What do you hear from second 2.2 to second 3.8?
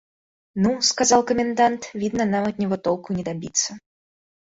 нам от него толку не добиться.